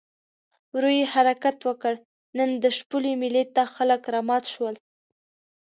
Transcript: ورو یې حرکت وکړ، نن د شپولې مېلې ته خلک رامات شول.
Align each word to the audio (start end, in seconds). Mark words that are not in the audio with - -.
ورو 0.73 0.89
یې 0.99 1.03
حرکت 1.13 1.57
وکړ، 1.63 1.93
نن 2.37 2.49
د 2.63 2.65
شپولې 2.77 3.11
مېلې 3.21 3.43
ته 3.55 3.63
خلک 3.75 4.01
رامات 4.13 4.43
شول. 4.53 4.75